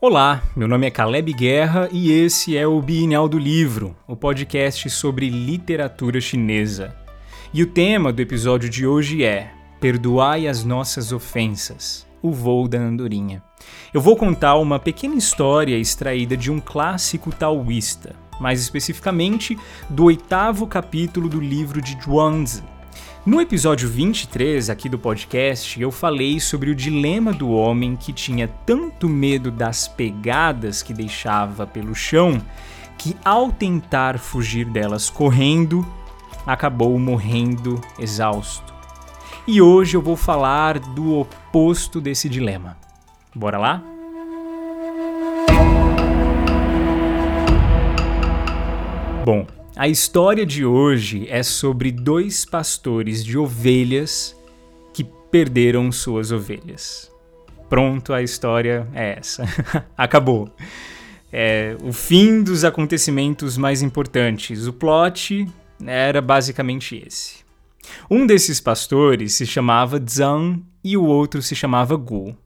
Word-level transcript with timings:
Olá, 0.00 0.42
meu 0.56 0.66
nome 0.66 0.88
é 0.88 0.90
Caleb 0.90 1.32
Guerra 1.32 1.88
e 1.92 2.10
esse 2.10 2.56
é 2.56 2.66
o 2.66 2.82
Bienal 2.82 3.28
do 3.28 3.38
Livro, 3.38 3.96
o 4.08 4.16
podcast 4.16 4.90
sobre 4.90 5.30
literatura 5.30 6.20
chinesa. 6.20 6.94
E 7.54 7.62
o 7.62 7.66
tema 7.66 8.12
do 8.12 8.20
episódio 8.20 8.68
de 8.68 8.84
hoje 8.84 9.22
é 9.22 9.52
Perdoai 9.80 10.48
as 10.48 10.64
nossas 10.64 11.12
ofensas, 11.12 12.04
o 12.20 12.32
voo 12.32 12.66
da 12.66 12.78
andorinha. 12.78 13.40
Eu 13.94 14.00
vou 14.00 14.16
contar 14.16 14.56
uma 14.56 14.80
pequena 14.80 15.14
história 15.14 15.78
extraída 15.78 16.36
de 16.36 16.50
um 16.50 16.60
clássico 16.60 17.30
taoísta, 17.30 18.16
mais 18.40 18.60
especificamente 18.60 19.56
do 19.88 20.04
oitavo 20.04 20.66
capítulo 20.66 21.28
do 21.28 21.40
livro 21.40 21.80
de 21.80 21.96
Zhuangzi, 22.02 22.64
no 23.26 23.40
episódio 23.40 23.88
23 23.88 24.68
aqui 24.68 24.86
do 24.86 24.98
podcast, 24.98 25.80
eu 25.80 25.90
falei 25.90 26.38
sobre 26.38 26.70
o 26.70 26.74
dilema 26.74 27.32
do 27.32 27.50
homem 27.50 27.96
que 27.96 28.12
tinha 28.12 28.46
tanto 28.66 29.08
medo 29.08 29.50
das 29.50 29.88
pegadas 29.88 30.82
que 30.82 30.92
deixava 30.92 31.66
pelo 31.66 31.94
chão 31.94 32.38
que, 32.98 33.16
ao 33.24 33.50
tentar 33.50 34.18
fugir 34.18 34.66
delas 34.66 35.08
correndo, 35.08 35.86
acabou 36.46 36.98
morrendo 36.98 37.80
exausto. 37.98 38.74
E 39.46 39.60
hoje 39.60 39.96
eu 39.96 40.02
vou 40.02 40.16
falar 40.16 40.78
do 40.78 41.18
oposto 41.20 42.02
desse 42.02 42.28
dilema. 42.28 42.76
Bora 43.34 43.58
lá? 43.58 43.82
Bom, 49.24 49.46
a 49.76 49.88
história 49.88 50.46
de 50.46 50.64
hoje 50.64 51.26
é 51.28 51.42
sobre 51.42 51.90
dois 51.90 52.44
pastores 52.44 53.24
de 53.24 53.36
ovelhas 53.36 54.36
que 54.92 55.02
perderam 55.02 55.90
suas 55.90 56.30
ovelhas. 56.30 57.10
Pronto, 57.68 58.12
a 58.12 58.22
história 58.22 58.86
é 58.94 59.16
essa. 59.18 59.44
Acabou. 59.98 60.48
É 61.32 61.76
o 61.82 61.92
fim 61.92 62.40
dos 62.40 62.64
acontecimentos 62.64 63.58
mais 63.58 63.82
importantes. 63.82 64.68
O 64.68 64.72
plot 64.72 65.48
era 65.84 66.22
basicamente 66.22 67.02
esse. 67.04 67.38
Um 68.08 68.26
desses 68.26 68.60
pastores 68.60 69.34
se 69.34 69.44
chamava 69.44 70.00
Zhang 70.08 70.62
e 70.84 70.96
o 70.96 71.04
outro 71.04 71.42
se 71.42 71.56
chamava 71.56 71.96
Gu. 71.96 72.36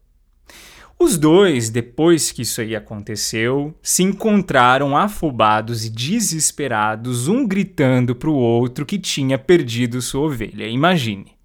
Os 1.00 1.16
dois, 1.16 1.70
depois 1.70 2.32
que 2.32 2.42
isso 2.42 2.60
aí 2.60 2.74
aconteceu, 2.74 3.72
se 3.80 4.02
encontraram 4.02 4.96
afobados 4.96 5.84
e 5.84 5.90
desesperados, 5.90 7.28
um 7.28 7.46
gritando 7.46 8.16
para 8.16 8.28
o 8.28 8.34
outro 8.34 8.84
que 8.84 8.98
tinha 8.98 9.38
perdido 9.38 10.02
sua 10.02 10.22
ovelha. 10.22 10.66
Imagine. 10.66 11.38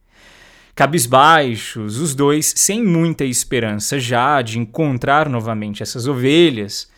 Cabisbaixos, 0.74 2.00
os 2.00 2.16
dois 2.16 2.52
sem 2.58 2.84
muita 2.84 3.24
esperança 3.24 4.00
já 4.00 4.42
de 4.42 4.58
encontrar 4.58 5.30
novamente 5.30 5.84
essas 5.84 6.08
ovelhas. 6.08 6.90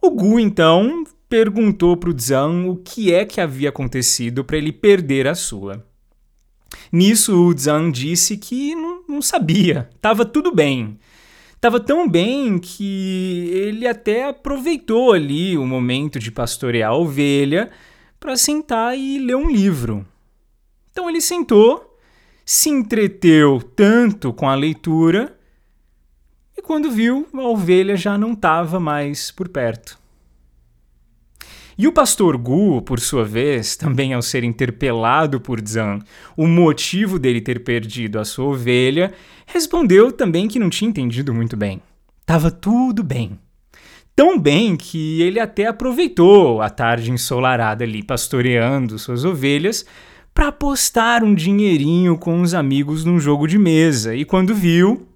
O 0.00 0.10
Gu 0.10 0.40
então 0.40 1.04
perguntou 1.28 1.98
para 1.98 2.08
o 2.08 2.18
Zhang 2.18 2.66
o 2.66 2.76
que 2.76 3.12
é 3.12 3.26
que 3.26 3.42
havia 3.42 3.68
acontecido 3.68 4.42
para 4.42 4.56
ele 4.56 4.72
perder 4.72 5.28
a 5.28 5.34
sua. 5.34 5.84
Nisso, 6.90 7.46
o 7.46 7.56
Zhang 7.56 7.92
disse 7.92 8.38
que 8.38 8.74
não, 8.74 9.04
não 9.06 9.22
sabia, 9.22 9.90
estava 9.94 10.24
tudo 10.24 10.50
bem 10.50 10.98
estava 11.64 11.80
tão 11.80 12.06
bem 12.06 12.58
que 12.58 13.48
ele 13.50 13.86
até 13.86 14.28
aproveitou 14.28 15.14
ali 15.14 15.56
o 15.56 15.66
momento 15.66 16.18
de 16.18 16.30
pastorear 16.30 16.90
a 16.90 16.94
ovelha 16.94 17.70
para 18.20 18.36
sentar 18.36 18.98
e 18.98 19.18
ler 19.18 19.34
um 19.34 19.48
livro. 19.48 20.06
Então 20.90 21.08
ele 21.08 21.22
sentou, 21.22 21.98
se 22.44 22.68
entreteu 22.68 23.62
tanto 23.74 24.30
com 24.30 24.46
a 24.46 24.54
leitura 24.54 25.38
e 26.54 26.60
quando 26.60 26.90
viu, 26.90 27.26
a 27.32 27.40
ovelha 27.40 27.96
já 27.96 28.18
não 28.18 28.34
estava 28.34 28.78
mais 28.78 29.30
por 29.30 29.48
perto. 29.48 29.98
E 31.76 31.88
o 31.88 31.92
pastor 31.92 32.36
Gu, 32.36 32.82
por 32.82 33.00
sua 33.00 33.24
vez, 33.24 33.76
também 33.76 34.14
ao 34.14 34.22
ser 34.22 34.44
interpelado 34.44 35.40
por 35.40 35.60
Zhang 35.66 36.04
o 36.36 36.46
motivo 36.46 37.18
dele 37.18 37.40
ter 37.40 37.64
perdido 37.64 38.18
a 38.20 38.24
sua 38.24 38.46
ovelha, 38.46 39.12
respondeu 39.46 40.12
também 40.12 40.46
que 40.46 40.58
não 40.58 40.70
tinha 40.70 40.88
entendido 40.88 41.34
muito 41.34 41.56
bem. 41.56 41.82
Tava 42.24 42.50
tudo 42.50 43.02
bem. 43.02 43.38
Tão 44.14 44.38
bem 44.38 44.76
que 44.76 45.20
ele 45.20 45.40
até 45.40 45.66
aproveitou 45.66 46.62
a 46.62 46.70
tarde 46.70 47.10
ensolarada 47.10 47.82
ali 47.82 48.02
pastoreando 48.02 48.96
suas 48.96 49.24
ovelhas 49.24 49.84
para 50.32 50.48
apostar 50.48 51.24
um 51.24 51.34
dinheirinho 51.34 52.16
com 52.16 52.40
os 52.40 52.54
amigos 52.54 53.04
num 53.04 53.18
jogo 53.18 53.48
de 53.48 53.58
mesa 53.58 54.14
e 54.14 54.24
quando 54.24 54.54
viu, 54.54 55.08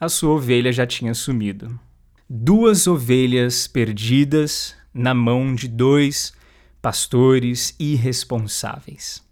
a 0.00 0.08
sua 0.08 0.34
ovelha 0.34 0.72
já 0.72 0.84
tinha 0.84 1.14
sumido. 1.14 1.78
Duas 2.28 2.88
ovelhas 2.88 3.68
perdidas 3.68 4.76
na 4.98 5.14
mão 5.14 5.54
de 5.54 5.68
dois 5.68 6.32
pastores 6.82 7.74
irresponsáveis. 7.78 9.22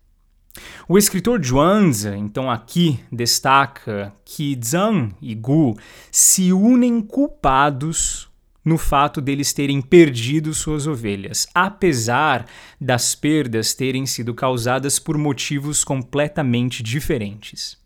O 0.88 0.97
escritor 0.97 1.44
Zhuangzi, 1.44 2.09
então, 2.16 2.50
aqui 2.50 3.00
destaca 3.12 4.12
que 4.25 4.59
Zhang 4.65 5.15
e 5.21 5.34
Gu 5.34 5.77
se 6.10 6.53
unem 6.53 7.00
culpados 7.03 8.28
no 8.65 8.78
fato 8.78 9.21
deles 9.21 9.53
terem 9.53 9.81
perdido 9.81 10.53
suas 10.54 10.87
ovelhas, 10.87 11.47
apesar 11.54 12.47
das 12.81 13.15
perdas 13.15 13.75
terem 13.75 14.06
sido 14.06 14.34
causadas 14.34 14.98
por 14.98 15.16
motivos 15.16 15.84
completamente 15.84 16.83
diferentes. 16.83 17.78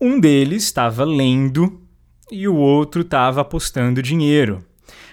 Um 0.00 0.20
deles 0.20 0.64
estava 0.64 1.04
lendo 1.04 1.82
e 2.30 2.46
o 2.46 2.54
outro 2.54 3.00
estava 3.00 3.40
apostando 3.40 4.02
dinheiro. 4.02 4.64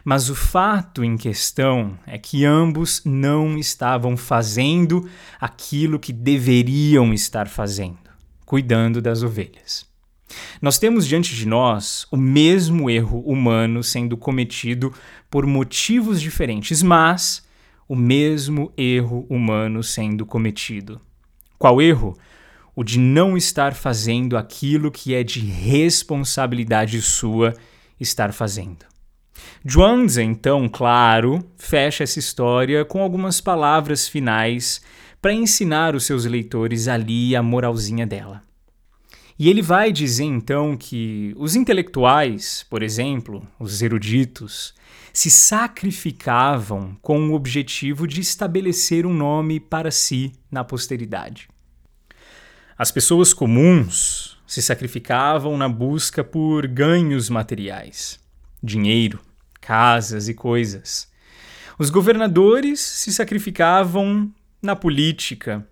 Mas 0.05 0.29
o 0.29 0.35
fato 0.35 1.03
em 1.03 1.17
questão 1.17 1.97
é 2.05 2.19
que 2.19 2.45
ambos 2.45 3.01
não 3.03 3.57
estavam 3.57 4.15
fazendo 4.15 5.09
aquilo 5.41 5.97
que 5.97 6.13
deveriam 6.13 7.11
estar 7.11 7.47
fazendo, 7.47 7.97
cuidando 8.45 9.01
das 9.01 9.23
ovelhas. 9.23 9.83
Nós 10.61 10.77
temos 10.77 11.07
diante 11.07 11.35
de 11.35 11.47
nós 11.47 12.05
o 12.11 12.17
mesmo 12.17 12.87
erro 12.87 13.19
humano 13.21 13.83
sendo 13.83 14.15
cometido 14.15 14.93
por 15.27 15.47
motivos 15.47 16.21
diferentes, 16.21 16.83
mas 16.83 17.43
o 17.89 17.95
mesmo 17.95 18.71
erro 18.77 19.25
humano 19.27 19.81
sendo 19.81 20.23
cometido. 20.23 21.01
Qual 21.57 21.81
erro? 21.81 22.15
O 22.75 22.83
de 22.83 22.99
não 22.99 23.35
estar 23.35 23.73
fazendo 23.73 24.37
aquilo 24.37 24.91
que 24.91 25.15
é 25.15 25.23
de 25.23 25.39
responsabilidade 25.39 27.01
sua 27.01 27.55
estar 27.99 28.31
fazendo. 28.31 28.85
Zhuangzi, 29.67 30.21
então, 30.21 30.69
claro, 30.69 31.43
fecha 31.57 32.03
essa 32.03 32.19
história 32.19 32.85
com 32.85 33.01
algumas 33.01 33.41
palavras 33.41 34.07
finais 34.07 34.79
para 35.21 35.33
ensinar 35.33 35.95
os 35.95 36.05
seus 36.05 36.25
leitores 36.25 36.87
ali 36.87 37.35
a 37.35 37.41
moralzinha 37.41 38.05
dela. 38.05 38.43
E 39.39 39.49
ele 39.49 39.61
vai 39.61 39.91
dizer 39.91 40.23
então 40.23 40.77
que 40.77 41.33
os 41.35 41.55
intelectuais, 41.55 42.65
por 42.69 42.83
exemplo, 42.83 43.45
os 43.59 43.81
eruditos, 43.81 44.73
se 45.11 45.31
sacrificavam 45.31 46.95
com 47.01 47.29
o 47.29 47.33
objetivo 47.33 48.07
de 48.07 48.21
estabelecer 48.21 49.05
um 49.05 49.13
nome 49.13 49.59
para 49.59 49.89
si 49.89 50.31
na 50.51 50.63
posteridade. 50.63 51.49
As 52.77 52.91
pessoas 52.91 53.33
comuns 53.33 54.37
se 54.45 54.61
sacrificavam 54.61 55.57
na 55.57 55.67
busca 55.67 56.23
por 56.23 56.67
ganhos 56.67 57.29
materiais 57.29 58.23
dinheiro, 58.65 59.19
casas 59.65 60.29
e 60.29 60.33
coisas. 60.35 61.07
Os 61.79 61.89
governadores 61.89 62.79
se 62.79 63.11
sacrificavam 63.11 64.31
na 64.61 64.75
política. 64.75 65.67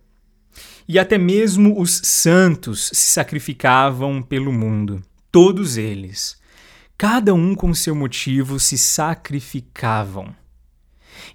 E 0.88 0.98
até 0.98 1.16
mesmo 1.16 1.80
os 1.80 2.02
santos 2.04 2.90
se 2.92 3.12
sacrificavam 3.12 4.20
pelo 4.20 4.52
mundo. 4.52 5.04
Todos 5.32 5.78
eles, 5.78 6.36
cada 6.98 7.36
um 7.36 7.54
com 7.54 7.72
seu 7.72 7.94
motivo, 7.94 8.60
se 8.60 8.80
sacrificavam. 8.80 10.36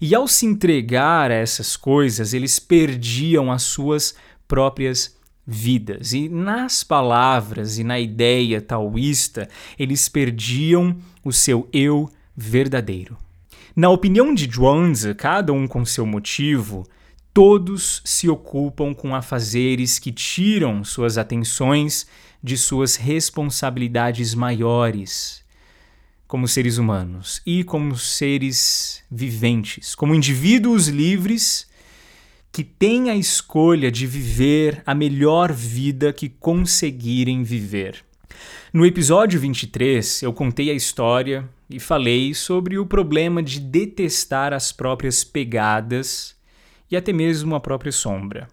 E 0.00 0.12
ao 0.12 0.26
se 0.26 0.44
entregar 0.44 1.30
a 1.30 1.34
essas 1.34 1.76
coisas, 1.76 2.34
eles 2.34 2.58
perdiam 2.58 3.52
as 3.52 3.62
suas 3.62 4.16
próprias 4.48 5.16
vidas. 5.46 6.12
E 6.12 6.28
nas 6.28 6.82
palavras 6.82 7.78
e 7.78 7.84
na 7.84 8.00
ideia 8.00 8.60
taoísta, 8.60 9.48
eles 9.78 10.08
perdiam 10.08 10.96
o 11.24 11.32
seu 11.32 11.68
eu 11.72 12.10
verdadeiro. 12.38 13.18
Na 13.74 13.90
opinião 13.90 14.32
de 14.32 14.48
Zhuangzi, 14.48 15.12
cada 15.14 15.52
um 15.52 15.66
com 15.66 15.84
seu 15.84 16.06
motivo, 16.06 16.86
todos 17.34 18.00
se 18.04 18.28
ocupam 18.28 18.94
com 18.94 19.14
afazeres 19.14 19.98
que 19.98 20.12
tiram 20.12 20.84
suas 20.84 21.18
atenções 21.18 22.06
de 22.40 22.56
suas 22.56 22.94
responsabilidades 22.94 24.34
maiores 24.34 25.42
como 26.28 26.46
seres 26.46 26.78
humanos 26.78 27.40
e 27.44 27.64
como 27.64 27.96
seres 27.96 29.02
viventes, 29.10 29.94
como 29.94 30.14
indivíduos 30.14 30.86
livres 30.86 31.66
que 32.52 32.62
têm 32.62 33.10
a 33.10 33.16
escolha 33.16 33.90
de 33.90 34.06
viver 34.06 34.82
a 34.86 34.94
melhor 34.94 35.52
vida 35.52 36.12
que 36.12 36.28
conseguirem 36.28 37.42
viver. 37.42 38.04
No 38.72 38.84
episódio 38.84 39.40
23, 39.40 40.22
eu 40.22 40.32
contei 40.32 40.70
a 40.70 40.74
história 40.74 41.48
e 41.70 41.80
falei 41.80 42.34
sobre 42.34 42.78
o 42.78 42.86
problema 42.86 43.42
de 43.42 43.60
detestar 43.60 44.52
as 44.52 44.72
próprias 44.72 45.24
pegadas 45.24 46.36
e 46.90 46.96
até 46.96 47.12
mesmo 47.12 47.54
a 47.54 47.60
própria 47.60 47.92
sombra. 47.92 48.48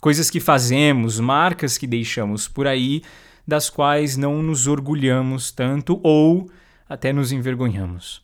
Coisas 0.00 0.30
que 0.30 0.40
fazemos, 0.40 1.20
marcas 1.20 1.78
que 1.78 1.86
deixamos 1.86 2.48
por 2.48 2.66
aí, 2.66 3.02
das 3.46 3.70
quais 3.70 4.16
não 4.16 4.42
nos 4.42 4.66
orgulhamos 4.66 5.50
tanto 5.50 6.00
ou 6.02 6.50
até 6.88 7.12
nos 7.12 7.32
envergonhamos. 7.32 8.22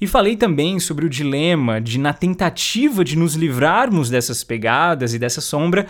E 0.00 0.06
falei 0.06 0.36
também 0.36 0.78
sobre 0.78 1.06
o 1.06 1.08
dilema 1.08 1.80
de, 1.80 1.98
na 1.98 2.12
tentativa 2.12 3.04
de 3.04 3.16
nos 3.16 3.34
livrarmos 3.34 4.10
dessas 4.10 4.44
pegadas 4.44 5.14
e 5.14 5.18
dessa 5.18 5.40
sombra, 5.40 5.86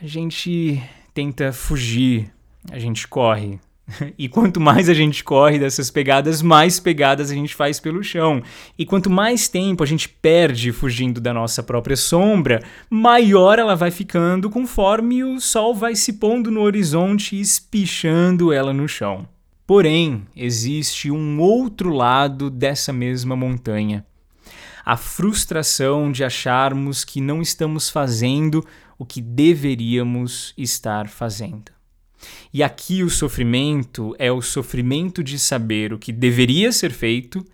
a 0.00 0.06
gente 0.06 0.82
tenta 1.14 1.52
fugir, 1.52 2.32
a 2.70 2.78
gente 2.78 3.08
corre, 3.08 3.58
e 4.18 4.28
quanto 4.28 4.60
mais 4.60 4.88
a 4.88 4.94
gente 4.94 5.24
corre 5.24 5.58
dessas 5.58 5.90
pegadas, 5.90 6.42
mais 6.42 6.78
pegadas 6.78 7.30
a 7.30 7.34
gente 7.34 7.54
faz 7.54 7.80
pelo 7.80 8.02
chão. 8.02 8.42
E 8.78 8.84
quanto 8.84 9.10
mais 9.10 9.48
tempo 9.48 9.82
a 9.82 9.86
gente 9.86 10.08
perde 10.08 10.72
fugindo 10.72 11.20
da 11.20 11.32
nossa 11.32 11.62
própria 11.62 11.96
sombra, 11.96 12.62
maior 12.88 13.58
ela 13.58 13.74
vai 13.74 13.90
ficando 13.90 14.50
conforme 14.50 15.24
o 15.24 15.40
sol 15.40 15.74
vai 15.74 15.94
se 15.94 16.14
pondo 16.14 16.50
no 16.50 16.60
horizonte 16.60 17.36
e 17.36 17.40
espichando 17.40 18.52
ela 18.52 18.72
no 18.72 18.88
chão. 18.88 19.28
Porém, 19.66 20.26
existe 20.36 21.10
um 21.10 21.40
outro 21.40 21.90
lado 21.90 22.50
dessa 22.50 22.92
mesma 22.92 23.36
montanha. 23.36 24.04
A 24.84 24.96
frustração 24.96 26.10
de 26.10 26.24
acharmos 26.24 27.04
que 27.04 27.20
não 27.20 27.40
estamos 27.40 27.88
fazendo 27.88 28.66
o 28.98 29.06
que 29.06 29.20
deveríamos 29.20 30.52
estar 30.58 31.08
fazendo. 31.08 31.70
E 32.52 32.62
aqui 32.62 33.02
o 33.02 33.10
sofrimento 33.10 34.14
é 34.18 34.30
o 34.30 34.42
sofrimento 34.42 35.22
de 35.22 35.38
saber 35.38 35.92
o 35.92 35.98
que 35.98 36.12
deveria 36.12 36.70
ser 36.72 36.90
feito, 36.90 37.44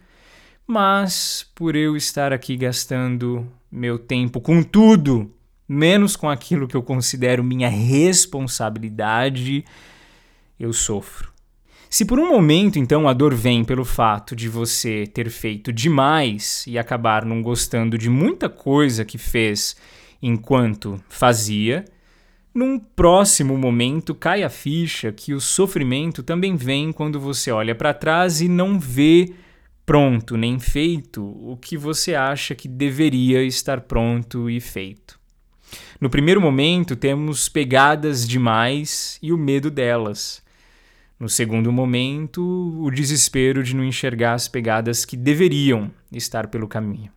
mas 0.67 1.47
por 1.55 1.75
eu 1.77 1.97
estar 1.97 2.33
aqui 2.33 2.57
gastando 2.57 3.47
meu 3.71 3.99
tempo 3.99 4.41
com 4.41 4.63
tudo, 4.63 5.33
menos 5.69 6.17
com 6.17 6.29
aquilo 6.29 6.67
que 6.67 6.77
eu 6.77 6.83
considero 6.83 7.45
minha 7.45 7.69
responsabilidade, 7.69 9.65
eu 10.59 10.73
sofro. 10.73 11.33
Se 11.91 12.05
por 12.05 12.19
um 12.19 12.29
momento 12.29 12.79
então 12.79 13.09
a 13.09 13.15
dor 13.15 13.35
vem 13.35 13.65
pelo 13.65 13.85
fato 13.85 14.37
de 14.37 14.49
você 14.49 15.07
ter 15.07 15.31
feito 15.31 15.73
demais 15.73 16.65
e 16.67 16.79
acabar 16.79 17.25
não 17.25 17.41
gostando 17.41 17.97
de 17.97 18.11
muita 18.11 18.49
coisa 18.49 19.07
que 19.07 19.17
fez 19.17 19.75
enquanto 20.21 21.01
fazia, 21.09 21.87
num 22.59 22.77
próximo 22.77 23.57
momento, 23.57 24.17
cai 24.17 24.43
a 24.43 24.51
ficha 24.51 25.13
que 25.13 25.33
o 25.33 25.41
sofrimento 25.41 26.25
também 26.25 26.57
vem 26.57 26.91
quando 26.91 27.21
você 27.21 27.53
olha 27.53 27.73
para 27.73 27.95
trás 27.95 28.41
e 28.41 28.49
não 28.49 28.81
vê 28.81 29.33
pronto 29.87 30.37
nem 30.37 30.59
feito 30.59 31.25
o 31.25 31.57
que 31.57 31.77
você 31.77 32.17
acha 32.17 32.57
que 32.57 32.67
deveria 32.67 33.45
estar 33.45 33.83
pronto 33.83 34.51
e 34.51 34.61
feito. 34.61 35.21
No 36.01 36.11
primeiro 36.11 36.41
momento, 36.41 36.97
temos 36.97 37.49
pegadas 37.49 38.27
demais 38.27 39.21
e 39.23 39.33
o 39.33 39.39
medo 39.39 39.71
delas. 39.71 40.43
No 41.19 41.29
segundo 41.29 41.71
momento, 41.71 42.43
o 42.81 42.91
desespero 42.91 43.63
de 43.63 43.75
não 43.75 43.85
enxergar 43.85 44.35
as 44.35 44.49
pegadas 44.49 45.05
que 45.05 45.17
deveriam 45.17 45.93
estar 46.11 46.49
pelo 46.49 46.67
caminho. 46.67 47.13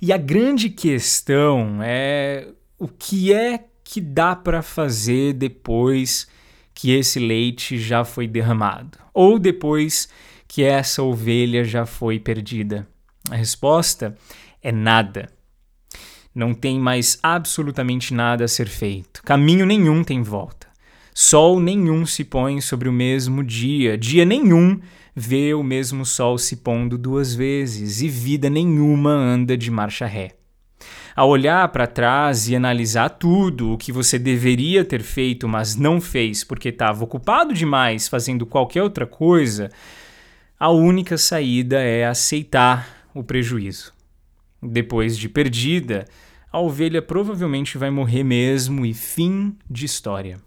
E 0.00 0.12
a 0.12 0.16
grande 0.16 0.70
questão 0.70 1.80
é 1.82 2.48
o 2.78 2.86
que 2.86 3.32
é 3.32 3.64
que 3.84 4.00
dá 4.00 4.34
para 4.34 4.62
fazer 4.62 5.34
depois 5.34 6.26
que 6.72 6.90
esse 6.90 7.20
leite 7.20 7.78
já 7.78 8.04
foi 8.04 8.26
derramado? 8.26 8.98
Ou 9.12 9.38
depois 9.38 10.08
que 10.48 10.64
essa 10.64 11.02
ovelha 11.02 11.62
já 11.62 11.84
foi 11.84 12.18
perdida? 12.18 12.88
A 13.30 13.36
resposta 13.36 14.16
é 14.62 14.72
nada. 14.72 15.28
Não 16.34 16.52
tem 16.52 16.80
mais 16.80 17.18
absolutamente 17.22 18.12
nada 18.12 18.44
a 18.44 18.48
ser 18.48 18.66
feito. 18.66 19.22
Caminho 19.22 19.64
nenhum 19.66 20.02
tem 20.02 20.22
volta. 20.22 20.66
Sol 21.14 21.60
nenhum 21.60 22.04
se 22.04 22.24
põe 22.24 22.60
sobre 22.60 22.88
o 22.88 22.92
mesmo 22.92 23.44
dia. 23.44 23.96
Dia 23.96 24.24
nenhum 24.24 24.80
vê 25.14 25.54
o 25.54 25.62
mesmo 25.62 26.04
sol 26.04 26.36
se 26.36 26.56
pondo 26.56 26.98
duas 26.98 27.34
vezes. 27.34 28.00
E 28.00 28.08
vida 28.08 28.50
nenhuma 28.50 29.10
anda 29.10 29.56
de 29.56 29.70
marcha 29.70 30.06
ré 30.06 30.32
a 31.16 31.24
olhar 31.24 31.68
para 31.68 31.86
trás 31.86 32.48
e 32.48 32.56
analisar 32.56 33.08
tudo 33.08 33.72
o 33.72 33.78
que 33.78 33.92
você 33.92 34.18
deveria 34.18 34.84
ter 34.84 35.02
feito, 35.02 35.48
mas 35.48 35.76
não 35.76 36.00
fez 36.00 36.42
porque 36.42 36.70
estava 36.70 37.04
ocupado 37.04 37.54
demais 37.54 38.08
fazendo 38.08 38.44
qualquer 38.44 38.82
outra 38.82 39.06
coisa, 39.06 39.70
a 40.58 40.70
única 40.70 41.16
saída 41.16 41.80
é 41.80 42.04
aceitar 42.04 43.06
o 43.14 43.22
prejuízo. 43.22 43.92
Depois 44.60 45.16
de 45.16 45.28
perdida, 45.28 46.04
a 46.50 46.58
ovelha 46.58 47.00
provavelmente 47.00 47.78
vai 47.78 47.90
morrer 47.90 48.24
mesmo 48.24 48.84
e 48.84 48.92
fim 48.92 49.56
de 49.70 49.84
história. 49.84 50.38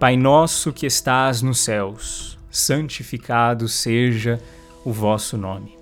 Pai 0.00 0.16
nosso 0.16 0.72
que 0.72 0.86
estás 0.86 1.42
nos 1.42 1.60
céus, 1.60 2.38
santificado 2.50 3.68
seja 3.68 4.40
o 4.84 4.92
vosso 4.92 5.36
nome. 5.36 5.76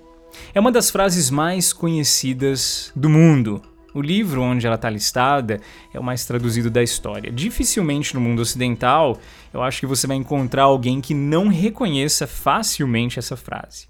É 0.53 0.59
uma 0.59 0.71
das 0.71 0.89
frases 0.89 1.29
mais 1.29 1.73
conhecidas 1.73 2.91
do 2.95 3.09
mundo. 3.09 3.61
O 3.93 4.01
livro 4.01 4.41
onde 4.41 4.67
ela 4.67 4.75
está 4.75 4.89
listada 4.89 5.59
é 5.93 5.99
o 5.99 6.03
mais 6.03 6.25
traduzido 6.25 6.69
da 6.69 6.83
história. 6.83 7.31
Dificilmente 7.31 8.13
no 8.13 8.21
mundo 8.21 8.41
ocidental 8.41 9.17
eu 9.53 9.63
acho 9.63 9.79
que 9.79 9.87
você 9.87 10.05
vai 10.05 10.17
encontrar 10.17 10.63
alguém 10.63 11.01
que 11.01 11.13
não 11.13 11.47
reconheça 11.47 12.27
facilmente 12.27 13.17
essa 13.17 13.35
frase. 13.35 13.87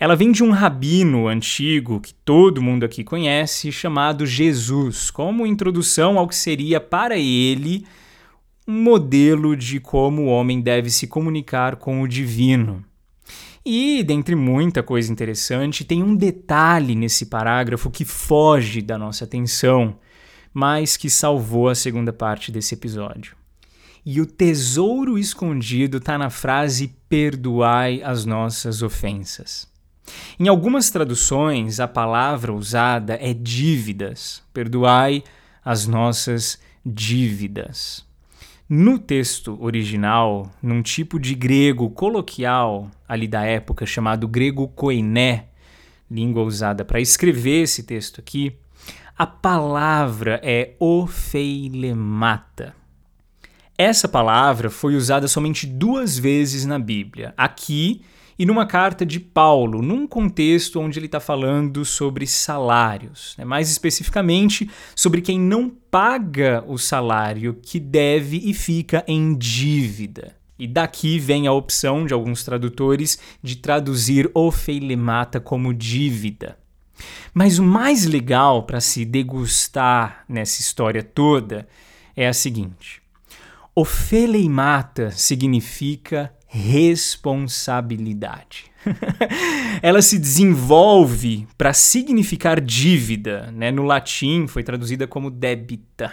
Ela 0.00 0.14
vem 0.14 0.30
de 0.30 0.44
um 0.44 0.52
rabino 0.52 1.26
antigo 1.26 2.00
que 2.00 2.14
todo 2.14 2.62
mundo 2.62 2.84
aqui 2.84 3.02
conhece, 3.02 3.72
chamado 3.72 4.24
Jesus, 4.24 5.10
como 5.10 5.44
introdução 5.44 6.16
ao 6.16 6.28
que 6.28 6.36
seria 6.36 6.80
para 6.80 7.16
ele 7.16 7.84
um 8.66 8.80
modelo 8.80 9.56
de 9.56 9.80
como 9.80 10.22
o 10.22 10.26
homem 10.26 10.60
deve 10.60 10.90
se 10.90 11.08
comunicar 11.08 11.74
com 11.76 12.00
o 12.00 12.06
divino. 12.06 12.84
E, 13.70 14.02
dentre 14.02 14.34
muita 14.34 14.82
coisa 14.82 15.12
interessante, 15.12 15.84
tem 15.84 16.02
um 16.02 16.16
detalhe 16.16 16.94
nesse 16.94 17.26
parágrafo 17.26 17.90
que 17.90 18.02
foge 18.02 18.80
da 18.80 18.96
nossa 18.96 19.24
atenção, 19.24 19.98
mas 20.54 20.96
que 20.96 21.10
salvou 21.10 21.68
a 21.68 21.74
segunda 21.74 22.10
parte 22.10 22.50
desse 22.50 22.72
episódio. 22.72 23.36
E 24.06 24.22
o 24.22 24.26
tesouro 24.26 25.18
escondido 25.18 25.98
está 25.98 26.16
na 26.16 26.30
frase 26.30 26.96
perdoai 27.10 28.02
as 28.02 28.24
nossas 28.24 28.80
ofensas. 28.80 29.68
Em 30.40 30.48
algumas 30.48 30.88
traduções, 30.88 31.78
a 31.78 31.86
palavra 31.86 32.54
usada 32.54 33.18
é 33.20 33.34
dívidas. 33.34 34.42
Perdoai 34.50 35.22
as 35.62 35.86
nossas 35.86 36.58
dívidas. 36.86 38.07
No 38.70 38.98
texto 38.98 39.56
original, 39.62 40.50
num 40.62 40.82
tipo 40.82 41.18
de 41.18 41.34
grego 41.34 41.88
coloquial 41.88 42.90
ali 43.08 43.26
da 43.26 43.42
época 43.42 43.86
chamado 43.86 44.28
grego 44.28 44.68
koiné, 44.68 45.46
língua 46.10 46.42
usada 46.42 46.84
para 46.84 47.00
escrever 47.00 47.62
esse 47.62 47.82
texto 47.84 48.20
aqui, 48.20 48.54
a 49.16 49.26
palavra 49.26 50.38
é 50.44 50.74
ofeilemata. 50.78 52.74
Essa 53.78 54.06
palavra 54.06 54.68
foi 54.68 54.96
usada 54.96 55.26
somente 55.28 55.66
duas 55.66 56.18
vezes 56.18 56.66
na 56.66 56.78
Bíblia, 56.78 57.32
aqui 57.38 58.02
e 58.38 58.46
numa 58.46 58.64
carta 58.64 59.04
de 59.04 59.18
Paulo, 59.18 59.82
num 59.82 60.06
contexto 60.06 60.78
onde 60.78 60.98
ele 60.98 61.06
está 61.06 61.18
falando 61.18 61.84
sobre 61.84 62.26
salários, 62.26 63.34
né? 63.36 63.44
mais 63.44 63.68
especificamente 63.68 64.70
sobre 64.94 65.20
quem 65.20 65.40
não 65.40 65.68
paga 65.68 66.62
o 66.66 66.78
salário 66.78 67.58
que 67.60 67.80
deve 67.80 68.40
e 68.44 68.54
fica 68.54 69.04
em 69.08 69.34
dívida. 69.34 70.36
E 70.56 70.66
daqui 70.66 71.18
vem 71.18 71.46
a 71.46 71.52
opção 71.52 72.06
de 72.06 72.14
alguns 72.14 72.44
tradutores 72.44 73.18
de 73.42 73.56
traduzir 73.56 74.30
ofeilemata 74.34 75.40
como 75.40 75.74
dívida. 75.74 76.58
Mas 77.32 77.58
o 77.58 77.64
mais 77.64 78.04
legal 78.06 78.64
para 78.64 78.80
se 78.80 79.04
degustar 79.04 80.24
nessa 80.28 80.60
história 80.60 81.02
toda 81.02 81.68
é 82.16 82.26
a 82.26 82.32
seguinte: 82.32 83.00
ofeilemata 83.74 85.12
significa 85.12 86.32
responsabilidade. 86.48 88.64
Ela 89.82 90.00
se 90.00 90.18
desenvolve 90.18 91.46
para 91.58 91.74
significar 91.74 92.58
dívida, 92.60 93.52
né? 93.52 93.70
no 93.70 93.84
latim 93.84 94.46
foi 94.46 94.62
traduzida 94.62 95.06
como 95.06 95.30
débita, 95.30 96.10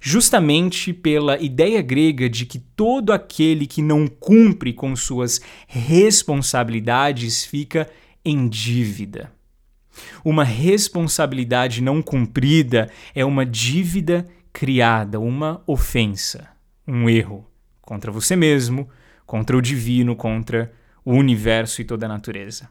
justamente 0.00 0.92
pela 0.92 1.40
ideia 1.40 1.80
grega 1.80 2.28
de 2.28 2.44
que 2.44 2.58
todo 2.58 3.10
aquele 3.12 3.66
que 3.66 3.80
não 3.80 4.06
cumpre 4.06 4.74
com 4.74 4.94
suas 4.94 5.40
responsabilidades 5.66 7.44
fica 7.44 7.88
em 8.22 8.46
dívida. 8.48 9.32
Uma 10.24 10.44
responsabilidade 10.44 11.82
não 11.82 12.00
cumprida 12.02 12.90
é 13.14 13.24
uma 13.24 13.46
dívida 13.46 14.28
criada 14.52 15.18
uma 15.18 15.62
ofensa, 15.66 16.48
um 16.86 17.08
erro 17.08 17.46
contra 17.80 18.12
você 18.12 18.36
mesmo, 18.36 18.88
contra 19.30 19.56
o 19.56 19.62
divino, 19.62 20.16
contra 20.16 20.72
o 21.04 21.12
universo 21.12 21.80
e 21.80 21.84
toda 21.84 22.04
a 22.06 22.08
natureza. 22.08 22.68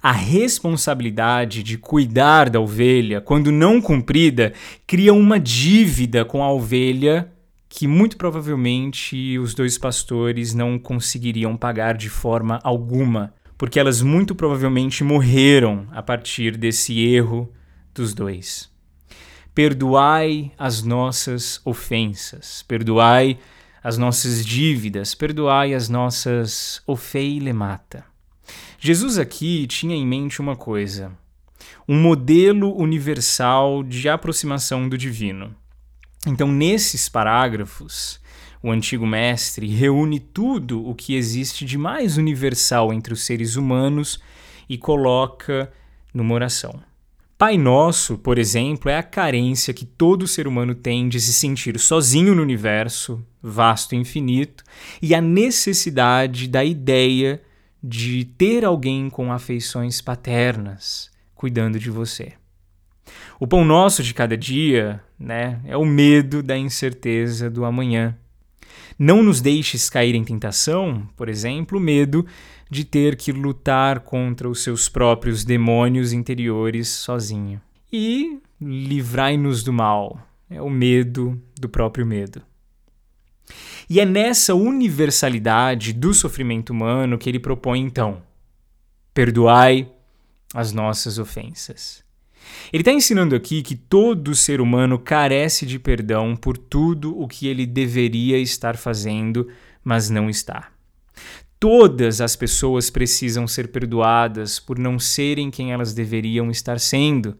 A 0.00 0.12
responsabilidade 0.12 1.64
de 1.64 1.76
cuidar 1.76 2.48
da 2.48 2.60
ovelha, 2.60 3.20
quando 3.20 3.50
não 3.50 3.80
cumprida, 3.80 4.52
cria 4.86 5.12
uma 5.12 5.40
dívida 5.40 6.24
com 6.24 6.44
a 6.44 6.52
ovelha 6.52 7.32
que 7.68 7.88
muito 7.88 8.16
provavelmente 8.16 9.40
os 9.40 9.52
dois 9.52 9.76
pastores 9.76 10.54
não 10.54 10.78
conseguiriam 10.78 11.56
pagar 11.56 11.96
de 11.96 12.08
forma 12.08 12.60
alguma, 12.62 13.34
porque 13.58 13.80
elas 13.80 14.02
muito 14.02 14.36
provavelmente 14.36 15.02
morreram 15.02 15.88
a 15.90 16.00
partir 16.00 16.56
desse 16.56 17.00
erro 17.00 17.52
dos 17.92 18.14
dois. 18.14 18.70
Perdoai 19.52 20.52
as 20.56 20.84
nossas 20.84 21.60
ofensas, 21.64 22.64
perdoai 22.68 23.36
as 23.82 23.96
nossas 23.96 24.44
dívidas, 24.44 25.14
perdoai 25.14 25.74
as 25.74 25.88
nossas 25.88 26.82
ofeilemata. 26.86 28.04
Jesus 28.78 29.18
aqui 29.18 29.66
tinha 29.66 29.94
em 29.94 30.06
mente 30.06 30.40
uma 30.40 30.56
coisa: 30.56 31.12
um 31.88 32.00
modelo 32.00 32.76
universal 32.76 33.82
de 33.82 34.08
aproximação 34.08 34.88
do 34.88 34.96
divino. 34.96 35.54
Então, 36.26 36.52
nesses 36.52 37.08
parágrafos, 37.08 38.20
o 38.62 38.70
antigo 38.70 39.06
mestre 39.06 39.66
reúne 39.66 40.20
tudo 40.20 40.86
o 40.86 40.94
que 40.94 41.14
existe 41.14 41.64
de 41.64 41.78
mais 41.78 42.18
universal 42.18 42.92
entre 42.92 43.14
os 43.14 43.24
seres 43.24 43.56
humanos 43.56 44.20
e 44.68 44.76
coloca 44.76 45.72
numa 46.12 46.34
oração. 46.34 46.89
Pai 47.40 47.56
Nosso, 47.56 48.18
por 48.18 48.36
exemplo, 48.36 48.90
é 48.90 48.98
a 48.98 49.02
carência 49.02 49.72
que 49.72 49.86
todo 49.86 50.26
ser 50.26 50.46
humano 50.46 50.74
tem 50.74 51.08
de 51.08 51.18
se 51.18 51.32
sentir 51.32 51.78
sozinho 51.78 52.34
no 52.34 52.42
universo, 52.42 53.26
vasto 53.42 53.94
e 53.94 53.98
infinito, 53.98 54.62
e 55.00 55.14
a 55.14 55.22
necessidade 55.22 56.46
da 56.46 56.62
ideia 56.62 57.40
de 57.82 58.26
ter 58.26 58.62
alguém 58.62 59.08
com 59.08 59.32
afeições 59.32 60.02
paternas 60.02 61.10
cuidando 61.34 61.78
de 61.78 61.90
você. 61.90 62.34
O 63.40 63.46
pão 63.46 63.64
nosso 63.64 64.02
de 64.02 64.12
cada 64.12 64.36
dia, 64.36 65.02
né, 65.18 65.62
é 65.64 65.78
o 65.78 65.86
medo 65.86 66.42
da 66.42 66.58
incerteza 66.58 67.48
do 67.48 67.64
amanhã. 67.64 68.18
Não 69.02 69.22
nos 69.22 69.40
deixes 69.40 69.88
cair 69.88 70.14
em 70.14 70.22
tentação, 70.22 71.08
por 71.16 71.30
exemplo, 71.30 71.80
medo 71.80 72.26
de 72.68 72.84
ter 72.84 73.16
que 73.16 73.32
lutar 73.32 74.00
contra 74.00 74.46
os 74.46 74.62
seus 74.62 74.90
próprios 74.90 75.42
demônios 75.42 76.12
interiores 76.12 76.88
sozinho. 76.88 77.62
E 77.90 78.38
livrai-nos 78.60 79.62
do 79.62 79.72
mal, 79.72 80.20
é 80.50 80.60
o 80.60 80.68
medo 80.68 81.42
do 81.58 81.66
próprio 81.66 82.04
medo. 82.04 82.42
E 83.88 83.98
é 84.00 84.04
nessa 84.04 84.54
universalidade 84.54 85.94
do 85.94 86.12
sofrimento 86.12 86.68
humano 86.68 87.16
que 87.16 87.30
ele 87.30 87.40
propõe 87.40 87.80
então: 87.80 88.22
perdoai 89.14 89.90
as 90.52 90.72
nossas 90.74 91.18
ofensas. 91.18 92.04
Ele 92.72 92.82
está 92.82 92.92
ensinando 92.92 93.34
aqui 93.34 93.62
que 93.62 93.74
todo 93.74 94.34
ser 94.34 94.60
humano 94.60 94.98
carece 94.98 95.66
de 95.66 95.78
perdão 95.78 96.36
por 96.36 96.56
tudo 96.56 97.18
o 97.20 97.26
que 97.26 97.46
ele 97.46 97.66
deveria 97.66 98.38
estar 98.38 98.76
fazendo, 98.76 99.48
mas 99.82 100.10
não 100.10 100.30
está. 100.30 100.68
Todas 101.58 102.20
as 102.20 102.36
pessoas 102.36 102.88
precisam 102.88 103.46
ser 103.46 103.68
perdoadas 103.68 104.58
por 104.58 104.78
não 104.78 104.98
serem 104.98 105.50
quem 105.50 105.72
elas 105.72 105.92
deveriam 105.92 106.50
estar 106.50 106.80
sendo, 106.80 107.36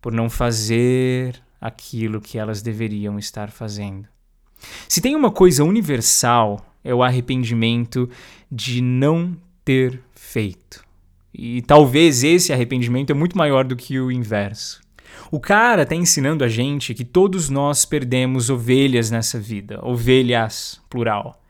por 0.00 0.12
não 0.12 0.28
fazer 0.28 1.40
aquilo 1.58 2.20
que 2.20 2.36
elas 2.36 2.60
deveriam 2.60 3.18
estar 3.18 3.50
fazendo. 3.50 4.06
Se 4.86 5.00
tem 5.00 5.16
uma 5.16 5.30
coisa 5.30 5.64
universal, 5.64 6.74
é 6.82 6.94
o 6.94 7.02
arrependimento 7.02 8.08
de 8.52 8.82
não 8.82 9.34
ter 9.64 9.98
feito. 10.14 10.83
E 11.34 11.62
talvez 11.62 12.22
esse 12.22 12.52
arrependimento 12.52 13.10
é 13.10 13.14
muito 13.14 13.36
maior 13.36 13.64
do 13.64 13.74
que 13.74 13.98
o 13.98 14.12
inverso. 14.12 14.80
O 15.30 15.40
cara 15.40 15.82
está 15.82 15.94
ensinando 15.94 16.44
a 16.44 16.48
gente 16.48 16.94
que 16.94 17.04
todos 17.04 17.50
nós 17.50 17.84
perdemos 17.84 18.50
ovelhas 18.50 19.10
nessa 19.10 19.40
vida, 19.40 19.80
ovelhas, 19.82 20.80
plural. 20.88 21.42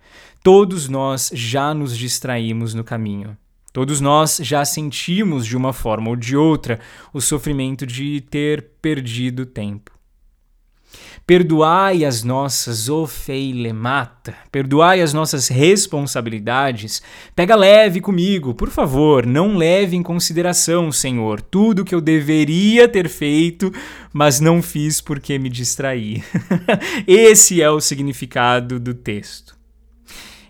Todos 0.43 0.89
nós 0.89 1.31
já 1.35 1.75
nos 1.75 1.97
distraímos 1.97 2.73
no 2.73 2.85
caminho. 2.85 3.37
Todos 3.73 4.01
nós 4.01 4.39
já 4.43 4.65
sentimos 4.65 5.45
de 5.45 5.57
uma 5.57 5.73
forma 5.73 6.09
ou 6.11 6.17
de 6.17 6.37
outra 6.37 6.79
o 7.13 7.21
sofrimento 7.21 7.87
de 7.87 8.21
ter 8.21 8.63
perdido 8.81 9.45
tempo. 9.45 9.91
Perdoai 11.27 12.05
as 12.05 12.23
nossas 12.23 12.91
ofeilemata, 12.91 14.35
perdoai 14.53 15.01
as 15.01 15.15
nossas 15.15 15.49
responsabilidades. 15.49 17.03
Pega 17.35 17.57
leve 17.57 18.03
comigo, 18.03 18.53
por 18.53 18.69
favor, 18.69 19.25
não 19.25 19.57
leve 19.57 19.97
em 19.97 20.03
consideração, 20.03 20.93
Senhor, 20.93 21.41
tudo 21.41 21.83
que 21.83 21.95
eu 21.95 22.01
deveria 22.03 22.87
ter 22.87 23.09
feito, 23.09 23.73
mas 24.13 24.39
não 24.39 24.61
fiz 24.61 25.01
porque 25.01 25.39
me 25.39 25.49
distraí. 25.49 26.23
Esse 27.09 27.63
é 27.63 27.71
o 27.71 27.81
significado 27.81 28.79
do 28.79 28.93
texto. 28.93 29.57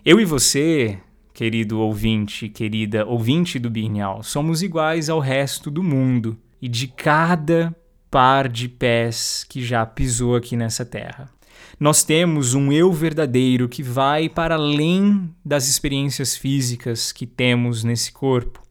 Eu 0.03 0.19
e 0.19 0.25
você, 0.25 0.99
querido 1.33 1.79
ouvinte, 1.79 2.49
querida 2.49 3.05
ouvinte 3.05 3.57
do 3.57 3.69
Birnial, 3.69 4.23
somos 4.23 4.61
iguais 4.61 5.09
ao 5.09 5.21
resto 5.21 5.71
do 5.71 5.81
mundo. 5.81 6.37
E 6.61 6.67
de 6.67 6.87
cada 6.87 7.73
par 8.15 8.47
de 8.47 8.69
pés 8.69 9.45
que 9.49 9.61
já 9.61 9.85
pisou 9.85 10.37
aqui 10.37 10.55
nessa 10.55 10.85
terra. 10.85 11.29
Nós 11.77 12.01
temos 12.01 12.53
um 12.53 12.71
eu 12.71 12.89
verdadeiro 12.93 13.67
que 13.67 13.83
vai 13.83 14.29
para 14.29 14.55
além 14.55 15.35
das 15.43 15.67
experiências 15.67 16.37
físicas 16.37 17.11
que 17.11 17.27
temos 17.27 17.83
nesse 17.83 18.13
corpo. 18.13 18.63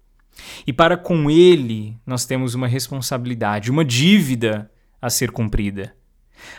E 0.67 0.73
para 0.73 0.97
com 0.97 1.31
ele, 1.31 1.95
nós 2.07 2.25
temos 2.25 2.55
uma 2.55 2.67
responsabilidade, 2.67 3.71
uma 3.71 3.85
dívida 3.85 4.71
a 4.99 5.11
ser 5.11 5.31
cumprida 5.31 5.95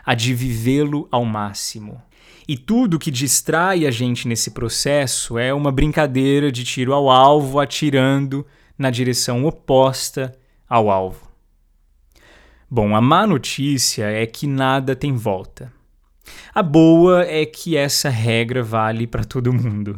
a 0.06 0.14
de 0.14 0.36
vivê-lo 0.36 1.08
ao 1.12 1.26
máximo. 1.26 2.00
E 2.48 2.56
tudo 2.56 3.00
que 3.00 3.10
distrai 3.10 3.88
a 3.88 3.92
gente 3.92 4.28
nesse 4.28 4.52
processo 4.52 5.40
é 5.40 5.52
uma 5.52 5.72
brincadeira 5.72 6.52
de 6.52 6.64
tiro 6.64 6.94
ao 6.94 7.10
alvo, 7.10 7.60
atirando 7.60 8.46
na 8.78 8.92
direção 8.92 9.44
oposta 9.44 10.38
ao 10.70 10.92
alvo. 10.92 11.25
Bom, 12.76 12.94
a 12.94 13.00
má 13.00 13.26
notícia 13.26 14.04
é 14.04 14.26
que 14.26 14.46
nada 14.46 14.98
tem 14.98 15.14
volta. 15.14 15.72
A 16.54 16.62
boa 16.62 17.24
é 17.24 17.46
que 17.46 17.78
essa 17.78 18.10
regra 18.10 18.62
vale 18.62 19.08
para 19.08 19.24
todo 19.24 19.54
mundo. 19.54 19.98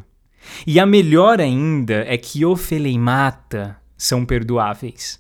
E 0.64 0.80
a 0.80 0.86
melhor 0.86 1.42
ainda 1.42 2.06
é 2.08 2.16
que 2.20 2.46
ofeleimata 2.46 3.82
são 3.98 4.24
perdoáveis. 4.24 5.20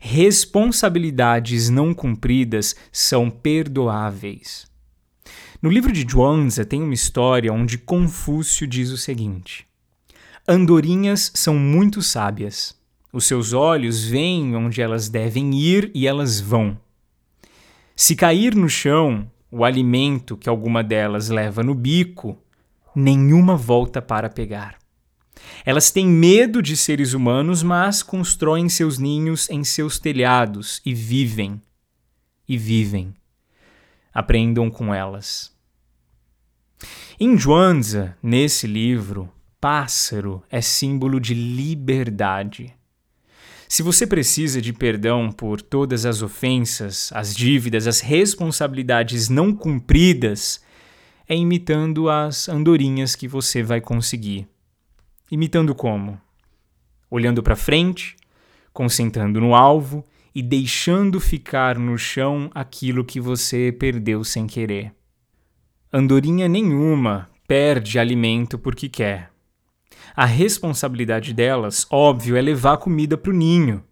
Responsabilidades 0.00 1.70
não 1.70 1.94
cumpridas 1.94 2.74
são 2.90 3.30
perdoáveis. 3.30 4.66
No 5.62 5.70
livro 5.70 5.92
de 5.92 6.04
Zhuangzi 6.04 6.64
tem 6.64 6.82
uma 6.82 6.92
história 6.92 7.52
onde 7.52 7.78
Confúcio 7.78 8.66
diz 8.66 8.90
o 8.90 8.96
seguinte: 8.96 9.64
Andorinhas 10.48 11.30
são 11.36 11.54
muito 11.54 12.02
sábias. 12.02 12.79
Os 13.12 13.26
seus 13.26 13.52
olhos 13.52 14.04
veem 14.04 14.54
onde 14.54 14.80
elas 14.80 15.08
devem 15.08 15.54
ir 15.54 15.90
e 15.94 16.06
elas 16.06 16.40
vão. 16.40 16.78
Se 17.96 18.14
cair 18.14 18.54
no 18.54 18.68
chão 18.68 19.30
o 19.50 19.64
alimento 19.64 20.36
que 20.36 20.48
alguma 20.48 20.82
delas 20.82 21.28
leva 21.28 21.62
no 21.62 21.74
bico, 21.74 22.38
nenhuma 22.94 23.56
volta 23.56 24.00
para 24.00 24.30
pegar. 24.30 24.78
Elas 25.64 25.90
têm 25.90 26.06
medo 26.06 26.62
de 26.62 26.76
seres 26.76 27.12
humanos, 27.12 27.62
mas 27.62 28.02
constroem 28.02 28.68
seus 28.68 28.98
ninhos 28.98 29.50
em 29.50 29.64
seus 29.64 29.98
telhados 29.98 30.80
e 30.84 30.94
vivem. 30.94 31.60
E 32.48 32.56
vivem. 32.56 33.14
Aprendam 34.12 34.70
com 34.70 34.94
elas. 34.94 35.52
Em 37.18 37.36
Zhuangzi, 37.36 38.12
nesse 38.22 38.66
livro, 38.66 39.30
pássaro 39.60 40.42
é 40.50 40.60
símbolo 40.60 41.20
de 41.20 41.34
liberdade. 41.34 42.74
Se 43.70 43.84
você 43.84 44.04
precisa 44.04 44.60
de 44.60 44.72
perdão 44.72 45.30
por 45.30 45.62
todas 45.62 46.04
as 46.04 46.22
ofensas, 46.22 47.08
as 47.14 47.32
dívidas, 47.32 47.86
as 47.86 48.00
responsabilidades 48.00 49.28
não 49.28 49.54
cumpridas, 49.54 50.60
é 51.28 51.36
imitando 51.36 52.10
as 52.10 52.48
andorinhas 52.48 53.14
que 53.14 53.28
você 53.28 53.62
vai 53.62 53.80
conseguir. 53.80 54.48
Imitando 55.30 55.72
como? 55.72 56.20
Olhando 57.08 57.44
para 57.44 57.54
frente, 57.54 58.16
concentrando 58.72 59.40
no 59.40 59.54
alvo 59.54 60.04
e 60.34 60.42
deixando 60.42 61.20
ficar 61.20 61.78
no 61.78 61.96
chão 61.96 62.50
aquilo 62.52 63.04
que 63.04 63.20
você 63.20 63.70
perdeu 63.70 64.24
sem 64.24 64.48
querer. 64.48 64.92
Andorinha 65.92 66.48
nenhuma 66.48 67.30
perde 67.46 68.00
alimento 68.00 68.58
porque 68.58 68.88
quer. 68.88 69.29
A 70.14 70.24
responsabilidade 70.24 71.32
delas, 71.32 71.86
óbvio, 71.90 72.36
é 72.36 72.40
levar 72.40 72.78
comida 72.78 73.16
para 73.16 73.30
o 73.30 73.34
ninho. 73.34 73.82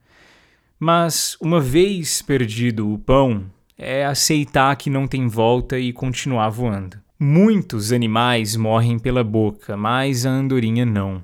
Mas, 0.78 1.36
uma 1.40 1.60
vez 1.60 2.22
perdido 2.22 2.92
o 2.92 2.98
pão, 2.98 3.46
é 3.76 4.04
aceitar 4.04 4.74
que 4.76 4.90
não 4.90 5.06
tem 5.06 5.26
volta 5.28 5.78
e 5.78 5.92
continuar 5.92 6.50
voando. 6.50 6.98
Muitos 7.18 7.92
animais 7.92 8.56
morrem 8.56 8.98
pela 8.98 9.24
boca, 9.24 9.76
mas 9.76 10.24
a 10.24 10.30
andorinha 10.30 10.86
não. 10.86 11.22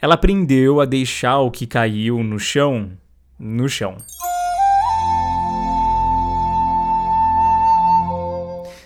Ela 0.00 0.14
aprendeu 0.14 0.80
a 0.80 0.84
deixar 0.84 1.38
o 1.38 1.50
que 1.50 1.66
caiu 1.66 2.22
no 2.22 2.38
chão 2.38 2.90
no 3.38 3.68
chão. 3.68 3.96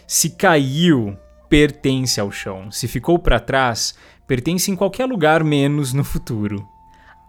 Se 0.07 0.31
caiu, 0.31 1.17
pertence 1.49 2.21
ao 2.21 2.31
chão. 2.31 2.71
Se 2.71 2.89
ficou 2.89 3.19
para 3.19 3.39
trás, 3.39 3.95
pertence 4.27 4.71
em 4.71 4.77
qualquer 4.77 5.07
lugar 5.07 5.45
menos 5.45 5.93
no 5.93 6.03
futuro. 6.03 6.69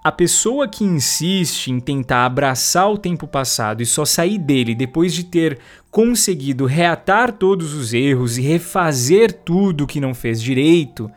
A 0.03 0.11
pessoa 0.11 0.67
que 0.67 0.85
insiste 0.85 1.67
em 1.67 1.79
tentar 1.79 2.25
abraçar 2.25 2.89
o 2.89 2.97
tempo 2.97 3.27
passado 3.27 3.83
e 3.83 3.85
só 3.85 4.05
sair 4.05 4.37
dele 4.37 4.73
depois 4.73 5.13
de 5.13 5.25
ter 5.25 5.59
conseguido 5.91 6.65
reatar 6.65 7.33
todos 7.33 7.73
os 7.73 7.93
erros 7.93 8.37
e 8.37 8.41
refazer 8.41 9.33
tudo 9.33 9.87
que 9.87 9.99
não 9.99 10.13
fez 10.13 10.41
direito, 10.41 11.11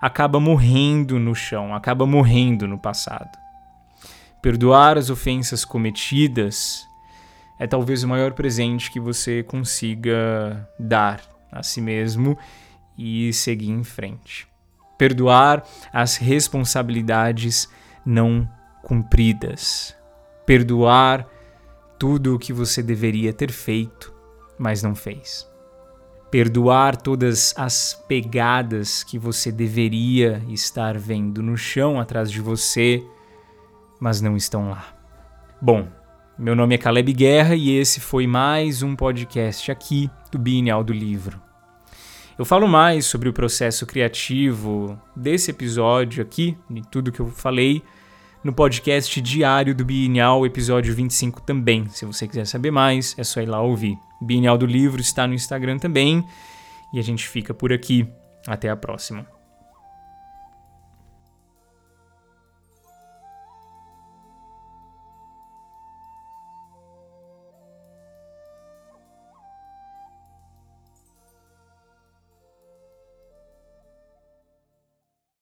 acaba 0.00 0.38
morrendo 0.38 1.18
no 1.18 1.34
chão, 1.34 1.74
acaba 1.74 2.06
morrendo 2.06 2.68
no 2.68 2.78
passado. 2.78 3.36
Perdoar 4.40 4.96
as 4.96 5.10
ofensas 5.10 5.64
cometidas 5.64 6.86
é 7.58 7.66
talvez 7.66 8.04
o 8.04 8.08
maior 8.08 8.32
presente 8.32 8.90
que 8.92 9.00
você 9.00 9.42
consiga 9.42 10.68
dar 10.78 11.20
a 11.50 11.62
si 11.64 11.80
mesmo 11.80 12.38
e 12.96 13.32
seguir 13.32 13.70
em 13.70 13.82
frente. 13.82 14.46
Perdoar 14.98 15.62
as 15.92 16.16
responsabilidades 16.16 17.68
não 18.04 18.48
cumpridas. 18.82 19.94
Perdoar 20.46 21.26
tudo 21.98 22.34
o 22.34 22.38
que 22.38 22.52
você 22.52 22.82
deveria 22.82 23.32
ter 23.32 23.50
feito, 23.50 24.14
mas 24.58 24.82
não 24.82 24.94
fez. 24.94 25.48
Perdoar 26.30 26.96
todas 26.96 27.54
as 27.56 27.94
pegadas 28.08 29.02
que 29.02 29.18
você 29.18 29.50
deveria 29.50 30.42
estar 30.48 30.98
vendo 30.98 31.42
no 31.42 31.56
chão 31.56 32.00
atrás 32.00 32.30
de 32.30 32.40
você, 32.40 33.02
mas 34.00 34.20
não 34.20 34.36
estão 34.36 34.70
lá. 34.70 34.94
Bom, 35.60 35.88
meu 36.38 36.54
nome 36.54 36.74
é 36.74 36.78
Caleb 36.78 37.12
Guerra 37.12 37.54
e 37.54 37.70
esse 37.70 38.00
foi 38.00 38.26
mais 38.26 38.82
um 38.82 38.94
podcast 38.94 39.70
aqui 39.70 40.10
do 40.30 40.38
Bienal 40.38 40.84
do 40.84 40.92
Livro. 40.92 41.45
Eu 42.38 42.44
falo 42.44 42.68
mais 42.68 43.06
sobre 43.06 43.30
o 43.30 43.32
processo 43.32 43.86
criativo 43.86 45.00
desse 45.16 45.50
episódio 45.50 46.22
aqui, 46.22 46.54
de 46.68 46.82
tudo 46.82 47.10
que 47.10 47.20
eu 47.20 47.28
falei, 47.28 47.82
no 48.44 48.52
podcast 48.52 49.18
diário 49.22 49.74
do 49.74 49.86
Bienal, 49.86 50.44
episódio 50.44 50.94
25 50.94 51.40
também. 51.40 51.88
Se 51.88 52.04
você 52.04 52.28
quiser 52.28 52.46
saber 52.46 52.70
mais, 52.70 53.14
é 53.18 53.24
só 53.24 53.40
ir 53.40 53.46
lá 53.46 53.62
ouvir. 53.62 53.96
Bienal 54.20 54.58
do 54.58 54.66
Livro 54.66 55.00
está 55.00 55.26
no 55.26 55.32
Instagram 55.32 55.78
também. 55.78 56.22
E 56.92 56.98
a 56.98 57.02
gente 57.02 57.26
fica 57.26 57.54
por 57.54 57.72
aqui. 57.72 58.06
Até 58.46 58.68
a 58.68 58.76
próxima. 58.76 59.35